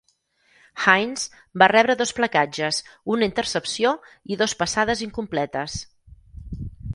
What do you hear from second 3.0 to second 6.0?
una intercepció i dos passades incompletes.